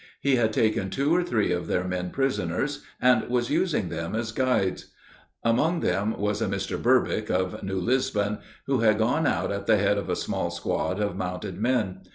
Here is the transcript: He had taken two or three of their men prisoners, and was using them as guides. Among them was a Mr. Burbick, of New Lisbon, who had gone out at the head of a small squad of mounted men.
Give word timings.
He 0.19 0.35
had 0.37 0.51
taken 0.51 0.89
two 0.89 1.13
or 1.15 1.21
three 1.21 1.51
of 1.51 1.67
their 1.67 1.83
men 1.83 2.09
prisoners, 2.09 2.83
and 2.99 3.21
was 3.29 3.51
using 3.51 3.89
them 3.89 4.15
as 4.15 4.31
guides. 4.31 4.87
Among 5.43 5.81
them 5.81 6.17
was 6.17 6.41
a 6.41 6.47
Mr. 6.47 6.81
Burbick, 6.81 7.29
of 7.29 7.61
New 7.61 7.79
Lisbon, 7.79 8.39
who 8.65 8.79
had 8.79 8.97
gone 8.97 9.27
out 9.27 9.51
at 9.51 9.67
the 9.67 9.77
head 9.77 9.99
of 9.99 10.09
a 10.09 10.15
small 10.15 10.49
squad 10.49 10.99
of 10.99 11.15
mounted 11.15 11.59
men. 11.59 12.01